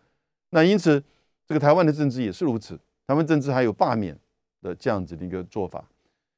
[0.52, 1.04] 那因此，
[1.46, 4.18] 这个台湾的政治也是如此，台湾政治还有罢免
[4.62, 5.84] 的这样子的一个做法。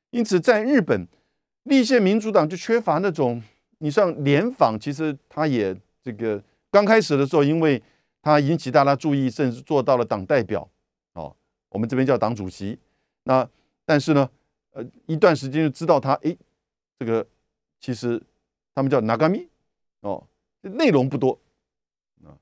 [0.10, 1.08] 因此，在日本
[1.64, 3.44] 立宪民主党就缺乏那种，
[3.80, 6.42] 你像联访，其实他也这个
[6.76, 7.82] 刚开始的时候，因为
[8.22, 10.70] 他引起大家注意，甚至做到了党代表
[11.14, 11.34] 哦，
[11.70, 12.78] 我们这边叫党主席，
[13.24, 13.50] 那。
[13.88, 14.28] 但是呢，
[14.72, 16.36] 呃，一段时间就知道他，哎，
[16.98, 17.24] 这个
[17.80, 18.20] 其实
[18.74, 19.48] 他们叫拿嘎咪
[20.00, 20.28] 哦，
[20.64, 21.40] 内容不多
[22.24, 22.34] 啊，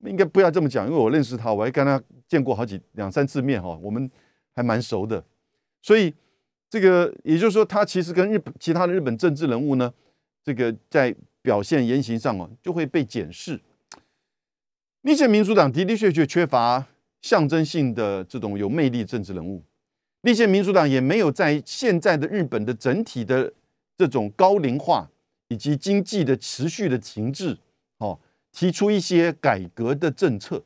[0.00, 4.10] 应该不要这么讲，因为我认识他，我还跟他见过好几两三次面哈，我们
[4.56, 5.24] 还蛮熟的，
[5.80, 6.12] 所以
[6.68, 9.94] 这个也就是说，他其实跟日本其他的日本政治人物呢，
[10.42, 13.60] 这个在表现言行上哦，就会被检视。
[15.02, 16.86] 立宪民主党的的确确缺乏
[17.22, 19.62] 象征性的这种有魅力政治人物。
[20.22, 23.50] 立宪民主党也没有在现在的日本的整体的
[23.96, 25.10] 这种高龄化
[25.48, 27.56] 以及经济的持续的停滞，
[27.96, 28.18] 哦，
[28.52, 30.62] 提出一些改革的政策。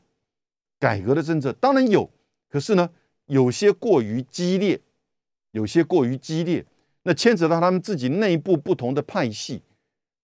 [0.81, 2.11] 改革的政策当然有，
[2.51, 2.91] 可是呢，
[3.27, 4.81] 有些过于激烈，
[5.53, 6.67] 有些过于激烈，
[7.05, 9.63] 那牵扯到他们自己内部不同的派系。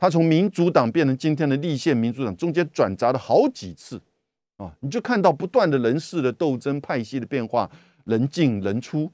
[0.00, 4.00] 他从民主党变成今天的立宪民主党，中间转杂了好几次，
[4.56, 7.70] 啊，你就看到不断的人事的斗争、派系的变化，
[8.04, 9.12] 人进人出。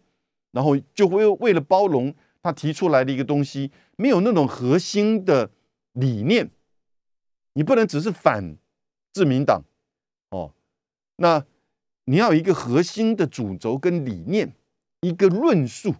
[0.52, 5.50] 然后就会为了包容他提出来的一个东西，没有那种核心的
[5.92, 6.48] 理念，
[7.52, 8.56] 你不能只是反
[9.12, 9.62] 自民党
[10.30, 10.54] 哦，
[11.16, 11.44] 那
[12.04, 14.54] 你要有一个核心的主轴跟理念，
[15.00, 15.94] 一个论述。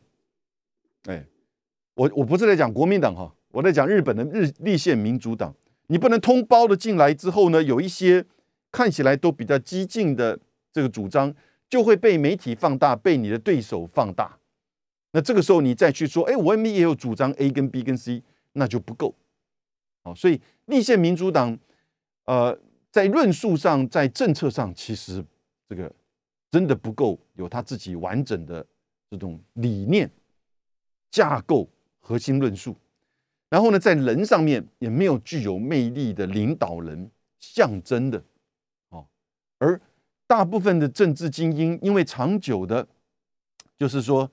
[1.03, 1.27] 哎，
[1.93, 5.55] 我我不是在讲国民党哈，我在讲日本的日立宪民主党，
[5.87, 8.23] 你不能通包的进来之后呢，有一些
[8.71, 10.39] 看起来都比较激进的
[10.71, 11.35] 这个主张，
[11.67, 14.39] 就会被媒体放大，被你的对手放大。
[15.13, 19.15] 那这个时候你再去说，哎，我们也有主张 A 跟 B 跟 C，那就不够。
[20.03, 21.59] 好，所以立宪民主党，
[22.27, 22.59] 呃，
[22.91, 25.25] 在论述上，在政策上，其实
[25.67, 25.91] 这个
[26.51, 28.67] 真的不够有他自己完整的
[29.09, 30.11] 这种理念
[31.11, 31.67] 架构、
[32.01, 32.77] 核心论述。
[33.49, 38.23] 然后呢，在人上面也没有具有魅力的领导人象征的。
[38.91, 39.07] 哦，
[39.59, 39.81] 而
[40.27, 42.87] 大部分的政治精英，因为长久的，
[43.79, 44.31] 就是说。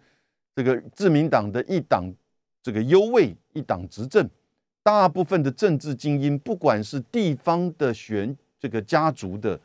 [0.56, 2.06] 这个自民党的一党
[2.62, 4.30] 这个优位，一党执政，
[4.84, 9.60] 大部分的政治精英，不管是地方的选这个家族的，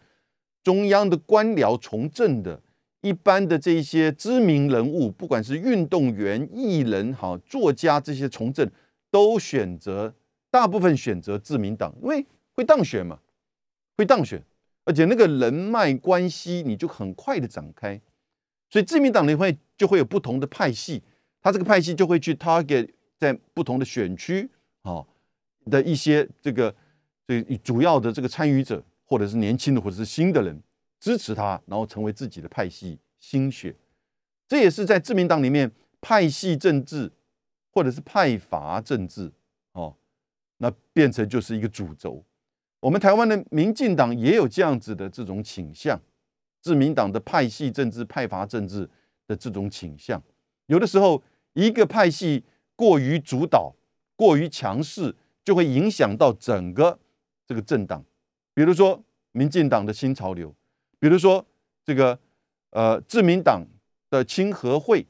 [0.63, 2.59] 中央的官僚从政的，
[3.03, 8.67] 一般的这一些知名人物，不管是运动员、艺人、好作家这些从政，
[9.11, 10.15] 都选择
[10.51, 13.21] 大部分选择自民党，因为会当选嘛，
[13.97, 14.43] 会当选，
[14.85, 18.01] 而且那个人脉关系你就很快的展开。
[18.71, 21.03] 所以自民党里会就会有不同的派系，
[21.41, 24.49] 他这个派系就会去 target 在不同的选区
[24.83, 25.05] 啊
[25.71, 26.75] 的一些这个
[27.27, 30.61] 这主要的这个参与者，或者是年轻的或者是新的人
[31.01, 33.75] 支持他，然后成为自己的派系心血。
[34.47, 37.11] 这也是在自民党里面派系政治
[37.79, 39.31] 或者是派阀政治
[39.71, 39.95] 哦，
[40.57, 42.25] 那变成就是一个主轴。
[42.81, 46.01] 我们台湾的民进党也有这样子的这种倾向。
[46.61, 48.91] 自民党的派系政治、派阀政治
[49.29, 50.21] 的这种倾向，
[50.67, 52.43] 有的时候一个派系
[52.75, 53.73] 过于主导、
[54.17, 55.15] 过于强势，
[55.45, 56.99] 就会影响到整个
[57.47, 58.05] 这个政党。
[58.55, 60.53] 比如说民进党的新潮流，
[60.99, 61.47] 比如说
[61.85, 62.19] 这个
[62.71, 63.65] 呃自民党
[64.11, 65.07] 的清和会，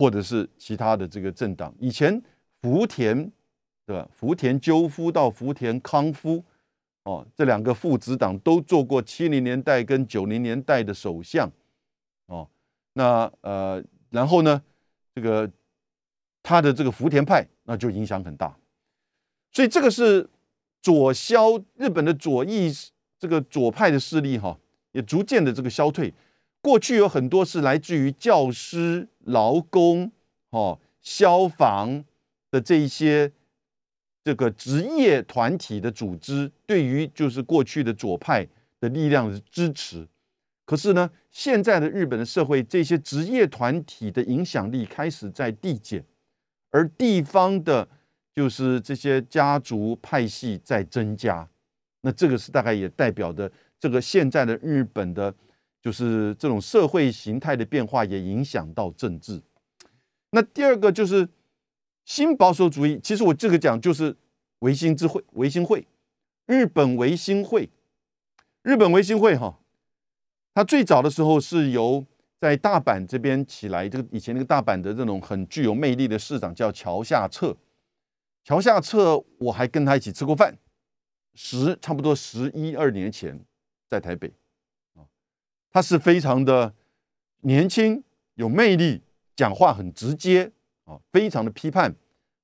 [0.00, 1.74] 或者是其他的这个政党。
[1.78, 2.22] 以前
[2.62, 3.30] 福田
[3.84, 4.08] 对吧？
[4.10, 6.42] 福田赳夫到福田康夫。
[7.02, 11.50] 哦，这两个父子党都做过七零年代跟九零年代的首相，
[12.26, 12.46] 哦，
[12.92, 14.62] 那呃，然后呢，
[15.14, 15.50] 这个
[16.42, 18.54] 他的这个福田派那就影响很大，
[19.50, 20.28] 所以这个是
[20.82, 22.70] 左消日本的左翼
[23.18, 24.58] 这个左派的势力哈，
[24.92, 26.12] 也逐渐的这个消退。
[26.62, 30.12] 过去有很多是来自于教师、劳工、
[30.50, 32.04] 哦消防
[32.50, 33.32] 的这一些
[34.22, 38.46] 这个职业团体的组织对于就是过去的左派
[38.78, 40.06] 的力量的支持，
[40.66, 46.04] 可是呢，现在的日本的社会，这些职业团体的影响力开始在递减，
[46.70, 47.88] 而地方的，
[48.34, 51.48] 就是这些家族派系在增加，
[52.02, 55.34] 那这个是大概也代表的这个现在的日本的，
[55.82, 59.40] 就是这种社会形态的变化也影响到政治。
[60.30, 61.28] 那第二个就是。
[62.06, 64.16] 新保守主义，其实我这个讲就是
[64.60, 65.86] 维新之会，维新会，
[66.46, 67.70] 日本维新会，
[68.62, 69.60] 日本维新会哈，
[70.52, 72.04] 它最早的时候是由
[72.40, 77.56] 在大阪这边起来，这个以前那个大阪的这种很具有魅力的市长叫桥下彻，
[78.42, 80.58] 桥下彻我还跟他一起吃过饭，
[81.34, 83.38] 十差不多十一二年前
[83.88, 84.32] 在台北，
[85.70, 86.74] 他是非常的
[87.40, 88.02] 年轻
[88.34, 89.02] 有魅力，
[89.34, 90.52] 讲话很直接。
[90.86, 91.94] 啊，非常的批判，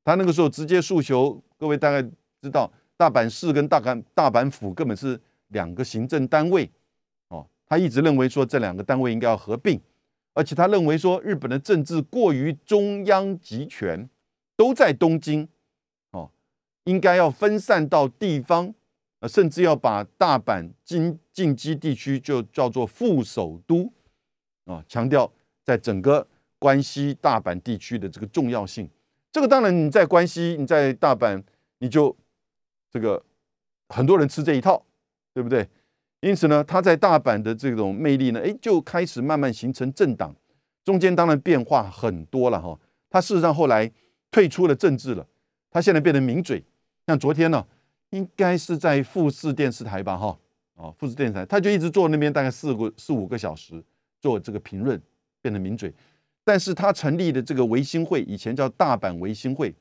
[0.04, 2.00] 他那个时候直接诉求，各位大概
[2.40, 6.70] 知道，大阪市跟大阪大阪府根本是两个行政单位，
[7.26, 9.80] 哦，他一直认为说这两个单位应该要合并，
[10.32, 14.08] 而且他认为说日本的政治过于中央集权，
[14.56, 15.48] 都在东京，
[16.12, 16.30] 哦，
[16.84, 18.72] 应该要分散到地方，
[19.20, 23.92] 呃，甚至要把大阪近近畿地区就叫做副首都，
[24.64, 25.33] 啊，强调
[25.64, 26.26] 在整个。
[26.59, 28.88] 关西大阪地区的这个重要性，
[29.31, 31.40] 这个当然你在关西，你在大阪，
[31.81, 32.16] 你就
[32.90, 33.22] 这个
[33.90, 34.83] 很多人吃这一套，
[35.35, 35.68] 对不对？
[36.20, 40.35] 因此呢，他在大阪的这种魅力呢，哎，就开始慢慢形成政党，
[40.83, 42.76] 中间当然变化很多了哈。
[43.11, 43.92] 他事实上后来
[44.31, 45.26] 退出了政治了，
[45.70, 46.64] 他现在变成名嘴。
[47.07, 47.64] 像昨天呢，
[48.10, 50.38] 应该是在富士电视台吧，哈，
[50.76, 53.82] 啊，富士电视台，他就一直坐那边大概四个四五个小时
[54.20, 55.00] 做这个评论，
[55.42, 55.92] 变成名嘴。
[56.44, 59.74] 但是他成立的这个维新会，以前叫大阪维新会，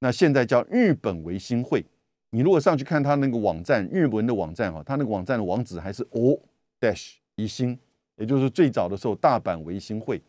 [0.00, 1.84] 那现在叫日本维新会。
[2.30, 6.38] 你如果上去看他那个网站，日文的网站哈，他那个网站的网址还是 o
[6.78, 7.78] dash 一新，
[8.16, 10.20] 也就是最早的时候大阪维新会。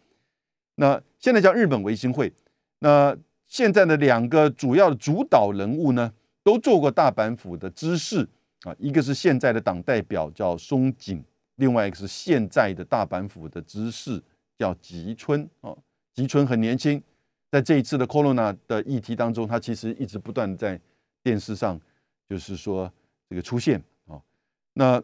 [0.76, 2.32] 那现在叫日本维新会。
[2.80, 3.18] 那
[3.48, 6.14] 现在的两个主要的主导人物呢，
[6.46, 8.26] 都做过大阪府的知事
[8.62, 11.22] 啊，一个是现在的党代表叫松井，
[11.56, 14.24] 另外一个是现在的大阪府的知事。
[14.58, 15.78] 叫吉村哦，
[16.14, 17.04] 吉村很年轻，
[17.52, 20.80] 在这一次的 corona 的议题当中，他其实一直不断在
[21.22, 21.78] 电视上，
[22.30, 22.90] 就是说
[23.30, 24.22] 这个出现哦。
[24.76, 25.04] 那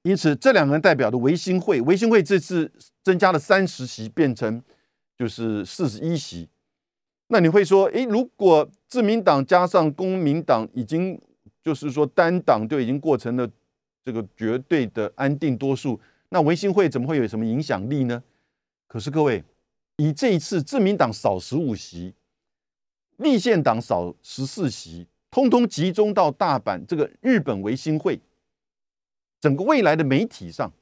[0.00, 2.72] 因此这两个人代表的维新会，维新会这次
[3.02, 4.62] 增加了三十席，变成
[5.14, 6.48] 就是四十一席。
[7.28, 11.20] 那你会说，诶，如果自民党加上公民党已经
[11.62, 13.48] 就是说单党就已经过成了
[14.04, 18.22] 这个绝对的安定多数，那维新会怎么会有什么影响力呢？
[18.86, 19.44] 可是各位，
[19.98, 22.14] 以这一次自民党少十五席，
[23.18, 28.18] 立宪党少十四席，通通集中到大阪这个日本维新会，
[29.38, 30.72] 整个未来的媒体上，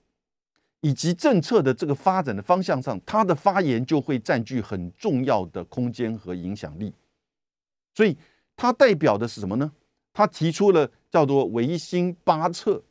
[0.86, 6.94] 以及政策的这个发展的方向上，他的发言就会占据很重要的空间和影响力。
[7.92, 8.16] 所以，
[8.54, 9.72] 他代表的是什么呢？
[10.12, 12.84] 他提出了叫做维新八策，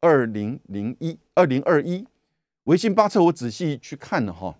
[0.00, 2.06] 二零零一二零二一。
[2.64, 4.56] 维新八策，我仔细去看了哈，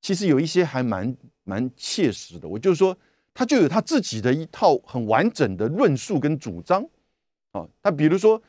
[0.00, 2.48] 其实有一些还蛮蛮切实的。
[2.48, 2.96] 我就是说，
[3.34, 6.82] 他就有他自己的一套很完整的论述跟主张
[7.52, 7.68] 啊。
[7.82, 8.42] 他比如说，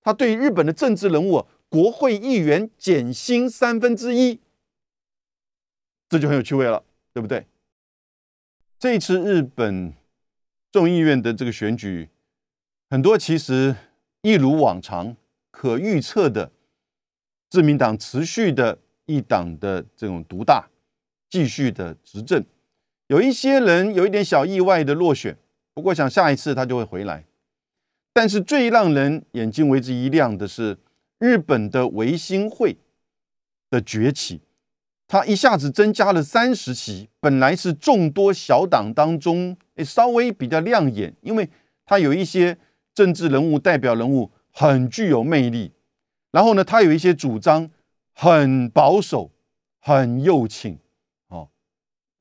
[0.00, 4.40] 他对日本的政治人物，国会议员减薪三分之一，
[6.08, 7.46] 这就很有趣味了，对不对？
[8.78, 9.94] 这一次日本
[10.70, 12.08] 众议院的这个选举，
[12.90, 13.74] 很多其实
[14.22, 15.16] 一如往常
[15.50, 16.52] 可预测的。
[17.48, 18.76] 自民党持续的
[19.06, 20.68] 一党的这种独大，
[21.30, 22.44] 继续的执政，
[23.06, 25.38] 有一些人有一点小意外的落选，
[25.72, 27.24] 不过想下一次他就会回来。
[28.12, 30.76] 但是最让人眼睛为之一亮的是
[31.18, 32.76] 日本的维新会
[33.70, 34.42] 的崛起，
[35.08, 41.48] 它一下子增加了三十席，本来是众多小党当中诶稍微比较亮眼，因为
[41.84, 42.58] 它有一些
[42.94, 45.72] 政治人物代表人物很具有魅力。
[46.32, 47.70] 然后呢，他有一些主张
[48.12, 49.30] 很保守、
[49.80, 50.78] 很右倾，
[51.28, 51.48] 哦，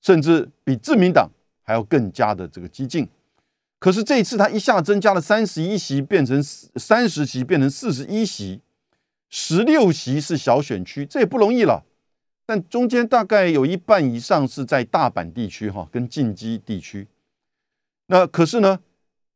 [0.01, 1.29] 甚至比自民党
[1.61, 3.09] 还要更加的这个激进。
[3.77, 8.61] 可是这一次，他一下增加了三十一席，变成三十席，变成四十一席，
[9.37, 11.83] 十六席是小选区，这也不容易了。
[12.45, 17.05] 但中间大概有一半以上是在大阪地区，哈，跟近畿地区。
[18.07, 18.79] 那可是呢？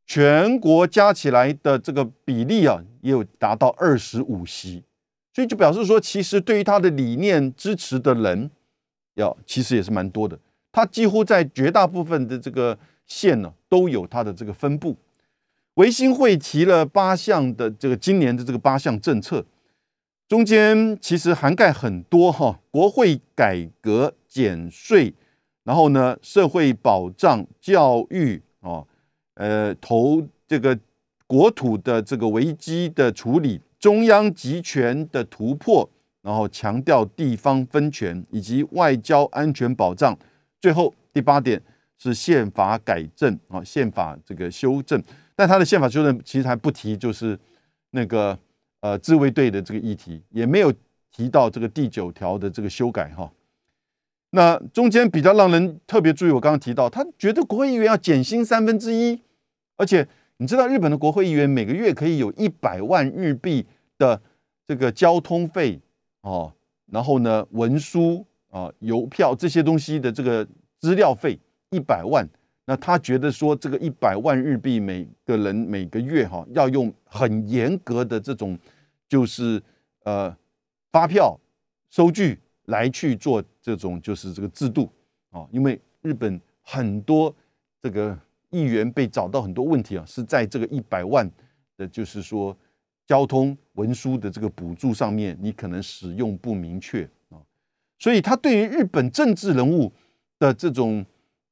[0.05, 4.81] 全国加起来的这个比例啊，也有达到二十五席，
[5.33, 8.49] 所以就表示说，其实对于他的理念支持的人，
[9.15, 10.39] 要其实也是蛮多的。
[10.71, 14.95] 他几乎在绝大部分的这个县呢都有它的这个分布。
[15.75, 19.45] 维新会提了八项的这个今年的这个八项政策，
[20.29, 25.11] 中间其实涵盖很多哈，国会改革、减税，
[25.63, 28.85] 然后呢社会保障、教育哦，
[29.33, 30.77] 呃投这个
[31.25, 35.89] 国土的这个危机的处理，中央集权的突破，
[36.21, 40.15] 然后强调地方分权以及外交安全保障。
[40.61, 41.59] 最后第八点
[41.97, 45.03] 是宪法改正啊，宪法这个修正。
[45.35, 47.39] 但他的宪法修正其实还不提，就是
[47.89, 48.37] 那个
[48.81, 50.73] 呃自卫队的这个议题，也没有
[51.11, 53.31] 提到这个第九条的这个修改哈。
[54.31, 59.19] 那中间比较让人特别注意，我刚刚提到，他觉得国会议员要减薪三分之一，
[59.75, 60.07] 而且
[60.37, 63.65] 你知道日本的国会议员每个月可以有一百万日币
[63.97, 64.21] 的
[64.67, 65.79] 这个交通费
[66.21, 66.53] 哦，
[66.91, 70.47] 然后呢文书啊邮票这些东西的这个
[70.79, 71.39] 资料费
[71.71, 72.27] 一百万。
[72.69, 78.55] 那他觉得说，这个一百万日币每个人每个月哈，要用很严格的这种，
[79.07, 79.59] 就是
[80.03, 80.37] 呃
[80.91, 81.35] 发票
[81.89, 84.87] 收据来去做这种就是这个制度
[85.31, 87.35] 啊，因为日本很多
[87.81, 88.15] 这个
[88.51, 91.27] 议员被找到很多问题啊，是在这个一百万
[91.75, 92.55] 的，就是说
[93.07, 97.41] 交通文书的这个补助上面，你可能使用不明确啊，
[97.97, 99.91] 所以他对于日本政治人物
[100.37, 101.03] 的这种。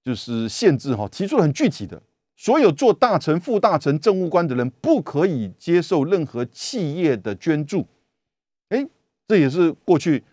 [0.07, 2.01] 就是限制哈，提出了很具体的，
[2.37, 7.85] 所有做大臣、副大臣、政务官的人不可以接受任何企业的捐助。
[8.69, 8.87] 哎，
[9.27, 10.23] 这也是过去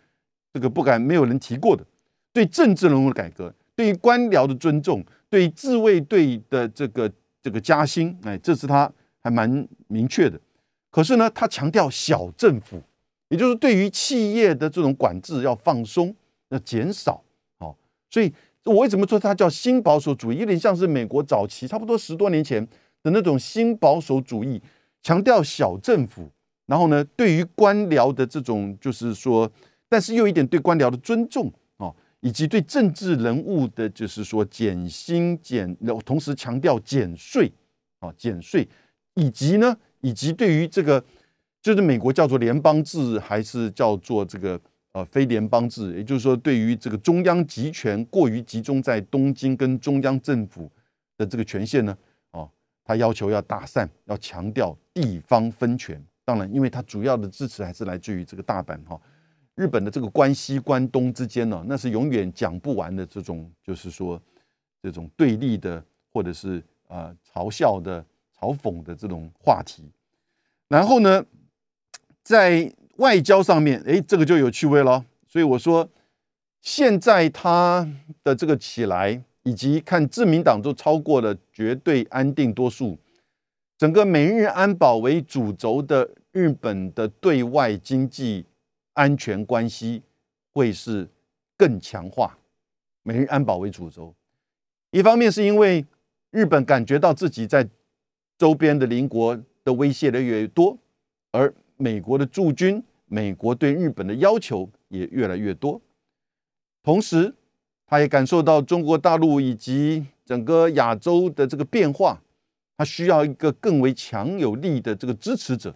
[0.52, 1.84] 这个不敢没有人提过的。
[2.32, 7.12] 对政治人物的改革，对于官僚的尊重，对自卫队的这个
[7.42, 8.88] 这个加薪，哎，这是他
[9.20, 10.40] 还蛮明确的。
[10.92, 12.80] 可是呢，他强调小政府，
[13.28, 16.14] 也就是对于企业的这种管制要放松，
[16.50, 17.20] 要减少。
[17.58, 17.76] 好，
[18.08, 18.32] 所以。
[18.64, 20.38] 我为什么说它叫新保守主义？
[20.38, 22.66] 有点像是美国早期差不多十多年前
[23.02, 24.60] 的那种新保守主义，
[25.02, 26.30] 强调小政府，
[26.66, 29.50] 然后呢，对于官僚的这种就是说，
[29.88, 37.52] 但是又一点对官僚的尊重啊，以及对政治人物的，就是说减薪减，同时强调减税
[38.00, 38.66] 啊，减税，
[39.14, 41.04] 以及呢，以及对于这个，
[41.62, 44.58] 就是美国叫做联邦制还是叫做这个。
[44.95, 50.70] 呃，非联邦制，也就是说，对于这个中央集权过于集中在东京跟中央政府
[51.16, 51.99] 的这个权限呢，
[52.30, 52.49] 哦，
[52.84, 56.01] 他要求要打散，要强调地方分权。
[56.24, 58.99] 当然，因为他主要的支持还是来自于这个大阪哈，
[59.57, 64.22] 日本的这个关西关东之间呢，那是永远讲不完的这种，就是说
[64.80, 68.01] 这种对立的或者是呃嘲笑的、
[68.38, 69.82] 嘲讽的这种话题。
[70.68, 71.26] 然后呢，
[72.22, 75.05] 在外交上面，哎，这个就有趣味了。
[75.26, 75.88] 所以我说，
[76.61, 77.88] 现在他
[78.22, 82.97] 的这个起来，以及看自民党都超过了绝对安定多数，
[83.76, 88.47] 整个美日安保为主轴的日本的对外经济
[88.92, 90.03] 安全关系
[90.53, 91.09] 会是
[91.57, 92.38] 更强化。
[93.03, 94.14] 美日安保为主轴，
[94.90, 95.84] 一方面是因为
[96.30, 97.68] 日本感觉到自己在
[98.38, 100.78] 周边的邻国的威胁的越来越多，
[101.32, 105.80] 而美国的驻军，美国对日本的要求也越来越多，
[106.82, 107.34] 同时，
[107.86, 112.22] 他也感受到中国大陆以及整个亚洲的这个变化，
[112.76, 115.74] 他需要一个更为强有力的这个支持者。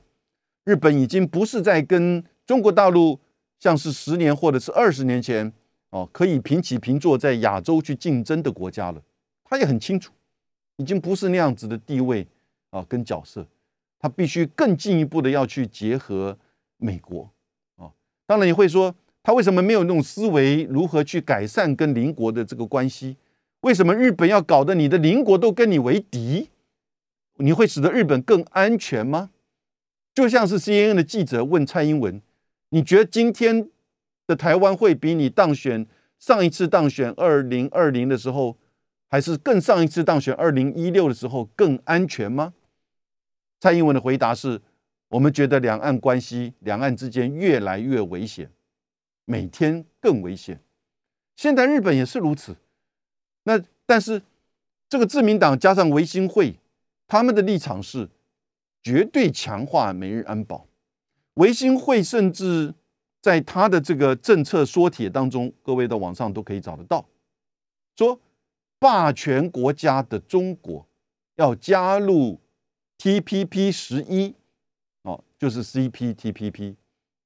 [0.64, 3.18] 日本已经不是在跟中国大陆
[3.58, 5.52] 像是十年或者是二十年前
[5.90, 9.02] 哦可以平起平坐在亚洲去竞争的国家了。
[9.44, 10.12] 他也很清楚，
[10.76, 12.26] 已经不是那样子的地位
[12.70, 13.46] 啊跟角色。
[13.98, 16.38] 他必须更进一步的要去结合
[16.76, 17.32] 美国
[17.76, 17.90] 啊，
[18.26, 23.16] 当然你会说他为什么没有那种思维，如何去改善跟邻国的这个关系？
[23.62, 26.50] 为什么日本要搞得你的邻国都跟你为敌？
[27.38, 29.30] 你会使得日本更安全吗？
[30.14, 32.20] 就像是 CNN 的记者问蔡英文
[32.70, 33.68] ：“你觉得今天
[34.26, 35.86] 的台湾会比你当选
[36.18, 38.56] 上一次当选二零二零的时候，
[39.08, 42.54] 还是更上一次当选二零一六的时候更安全吗？”
[43.60, 44.60] 蔡英文的回答是
[45.10, 48.48] ：“我们觉得两岸关系、两岸之间越来越危险，
[49.24, 50.60] 每天更危险。
[51.34, 52.56] 现在日本也是如此。
[53.42, 54.22] 那但是
[54.88, 56.54] 这个自民党加上维新会，
[57.08, 58.08] 他们的立场是
[58.80, 60.66] 绝对强化美日安保。
[61.34, 62.72] 维新会甚至
[63.20, 67.04] 在他的这个政策说帖当中，各位到网上都可以找得到，
[67.96, 68.20] 说
[68.78, 70.86] 霸权国家的中国
[71.34, 72.38] 要加入。”
[72.98, 74.34] T P P 十一，
[75.02, 76.76] 哦，就是 C P T P P，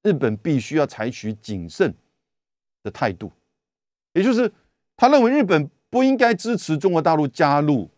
[0.03, 1.93] 日本必须要采取谨慎
[2.83, 3.31] 的态度，
[4.13, 4.51] 也就是
[4.95, 7.89] 他认为日本不应该支持中国大陆加入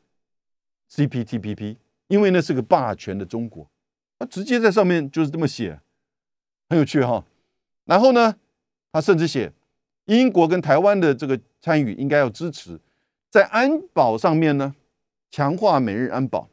[0.90, 1.76] CPTPP，
[2.08, 3.70] 因为那是个霸权的中国，
[4.18, 5.82] 他直接在上面就是这么写，
[6.70, 7.26] 很有趣哈。
[7.84, 8.38] 然后呢，
[8.94, 9.52] 他甚至写
[10.06, 12.80] 英国跟台湾的这个参与应该要支持，
[13.30, 14.74] 在安保上面呢，
[15.30, 16.50] 强化美日安保。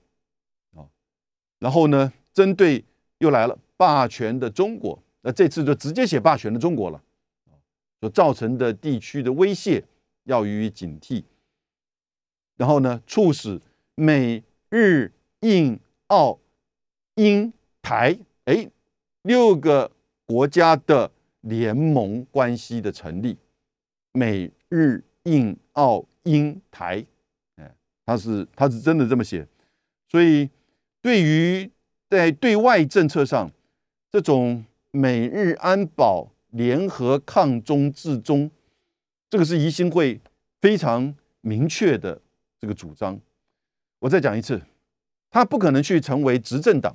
[1.63, 2.85] 然后呢，针对
[3.19, 7.01] 又来了霸权的中国，那这次就直接写霸权的中国了，
[8.01, 9.85] 所造成的地区的威胁
[10.25, 11.23] 要予以警惕。
[12.57, 13.61] 然后呢，促使
[13.95, 16.37] 美日印澳
[17.15, 18.69] 英台哎
[19.23, 19.93] 六个
[20.27, 23.39] 国家的联盟关系的成立，
[24.11, 27.07] 美日印澳英台，
[27.55, 27.73] 哎，
[28.05, 29.47] 他是他是真的这么写，
[30.09, 30.51] 所以
[31.03, 31.71] 对于
[32.09, 33.51] 在对外政策上，
[34.11, 38.51] 这种美日安保联合抗中治中，
[39.29, 40.21] 这个是宜兴会
[40.61, 42.23] 非常明确的。
[42.61, 43.21] 这个主张，
[43.99, 44.63] 我再讲一次，
[45.29, 46.95] 他不可能去成为执政党，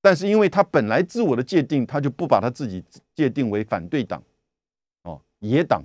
[0.00, 4.22] 但是因为他本来自我的界定，他就不把他自己界定为反对党，
[5.02, 5.82] 哦，野党，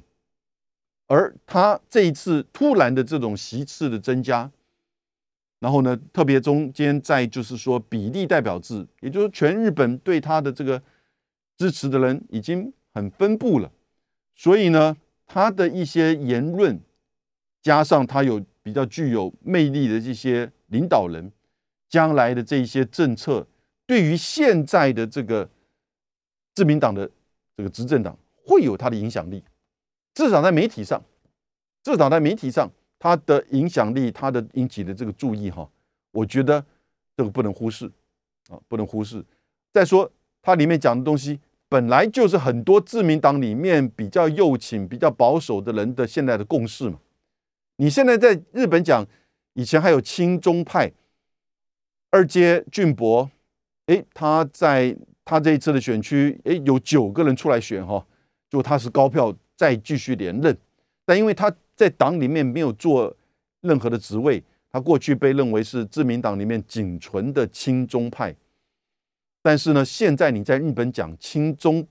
[1.07, 4.51] 而他这一次突然的这种席次的增加，
[5.59, 10.81] 然后呢，特别中间在就是说比例代表制，也就是全日本对他的这个
[11.57, 13.71] 支持的人已经很分布了，
[14.35, 14.95] 所以呢，
[15.25, 16.79] 他的一些言论
[17.61, 18.43] 加上他有。
[18.61, 21.31] 比较具有魅力的这些领导人，
[21.87, 23.47] 将来的这一些政策，
[23.87, 25.49] 对于现在的这个
[26.53, 27.09] 自民党的
[27.57, 29.43] 这个执政党会有它的影响力，
[30.13, 31.01] 至少在媒体上，
[31.81, 32.69] 至少在媒体上，
[32.99, 35.67] 它的影响力，它的引起的这个注意哈，
[36.11, 36.63] 我觉得
[37.15, 37.89] 这个不能忽视
[38.49, 39.25] 啊，不能忽视。
[39.71, 41.39] 再说，它里面讲的东西
[41.69, 46.99] 本来就是很多自民党里面比较右倾、比较保守的人的现在的共识嘛。
[47.77, 49.05] 你现在在日本讲，
[49.53, 50.91] 以前还有亲中派
[52.11, 53.29] 二阶俊博，
[53.85, 58.05] 哎，他在他这一次的选区，哎，有九个人出来选哈，
[58.49, 60.57] 就他是高票再继续连任，
[61.05, 63.15] 但因为他在党里面没有做
[63.61, 68.35] 任何的职位，他过去被认为是自民党里面仅存的亲中派，
[69.41, 71.87] 但是呢，现在你在日本讲亲中，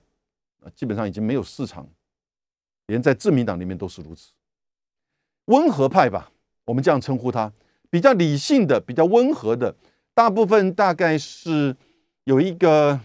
[0.75, 1.89] 基本上已经没有市场，
[2.85, 4.31] 连在自民党里面都是如此。
[5.45, 6.31] 温和派吧，
[6.65, 7.51] 我们这样称呼他，
[7.89, 9.75] 比较理性的，比较温和的，
[10.13, 11.75] 大部分大概是
[12.25, 12.99] 有一个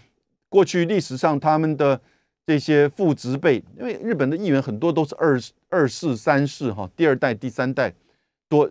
[0.50, 1.98] 过去历史上他们的
[2.46, 7.94] 这些父执辈，因为日本的议员很多都是二二世、三世哈，第二代、第三代
[8.48, 8.70] 多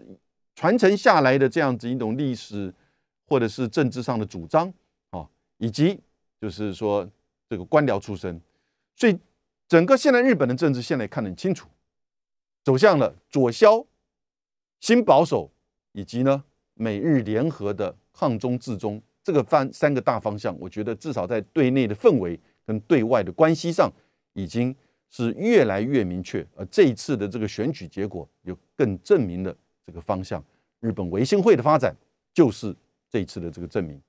[0.55, 2.71] 传承下来的这样子一种历史
[3.27, 4.71] 或者是政治上的主张
[5.09, 5.99] 啊，以及
[6.39, 7.09] 就是说
[7.49, 8.39] 这个官僚出身，
[8.95, 9.17] 所以
[9.67, 11.67] 整个现在日本的政治现在看得很清楚。
[12.63, 13.85] 走向了左消、
[14.79, 15.51] 新保守
[15.91, 16.43] 以及呢
[16.75, 23.91] 美日联合的抗中治中这个方三个大方向，我觉得至少在对内的氛围跟对外的关系上，
[24.33, 24.75] 已经
[25.09, 26.45] 是越来越明确。
[26.55, 29.55] 而这一次的这个选举结果，又更证明了
[29.85, 30.43] 这个方向。
[30.79, 31.95] 日本维新会的发展
[32.33, 32.75] 就是
[33.09, 34.01] 这一次的这个证明。